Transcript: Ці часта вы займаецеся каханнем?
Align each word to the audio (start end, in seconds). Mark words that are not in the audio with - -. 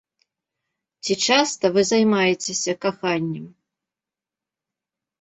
Ці 1.03 1.13
часта 1.27 1.65
вы 1.77 1.81
займаецеся 1.91 2.77
каханнем? 2.89 3.47